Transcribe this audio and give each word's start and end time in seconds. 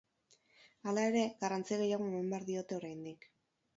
Hala 0.91 1.03
ere, 1.09 1.21
garrantzi 1.43 1.79
gehiago 1.81 2.07
eman 2.11 2.33
behar 2.33 2.47
diote 2.51 2.77
oraindik. 2.83 3.29